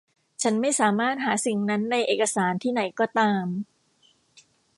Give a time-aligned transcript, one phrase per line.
[0.41, 3.45] ฉันไม่สามารถหาสิ่งนั้นในเอกสารที่ไหนก็ตาม